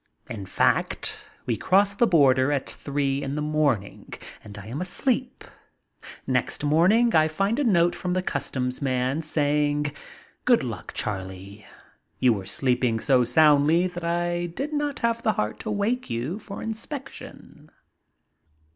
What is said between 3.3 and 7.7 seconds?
the morning and I am asleep. Next morning I find a